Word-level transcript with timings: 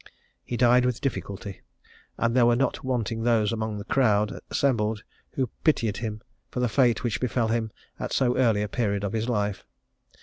He 0.43 0.57
died 0.57 0.83
with 0.83 0.99
difficulty; 0.99 1.61
and 2.17 2.35
there 2.35 2.47
were 2.47 2.55
not 2.55 2.83
wanting 2.83 3.21
those 3.21 3.51
among 3.53 3.77
the 3.77 3.83
crowd 3.83 4.39
assembled, 4.49 5.03
who 5.33 5.51
pitied 5.63 5.97
him 5.97 6.23
for 6.49 6.59
the 6.59 6.67
fate 6.67 7.03
which 7.03 7.21
befel 7.21 7.49
him 7.49 7.71
at 7.99 8.11
so 8.11 8.35
early 8.35 8.63
a 8.63 8.67
period 8.67 9.03
of 9.03 9.13
his 9.13 9.29
life. 9.29 9.63